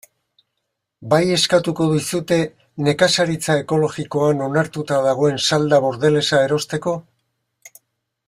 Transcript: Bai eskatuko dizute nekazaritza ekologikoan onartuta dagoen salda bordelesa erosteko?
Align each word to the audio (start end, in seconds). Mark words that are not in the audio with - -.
Bai 1.13 1.19
eskatuko 1.33 1.85
dizute 1.91 2.37
nekazaritza 2.87 3.57
ekologikoan 3.65 4.41
onartuta 4.47 4.99
dagoen 5.09 5.39
salda 5.51 5.81
bordelesa 5.85 6.43
erosteko? 6.49 6.97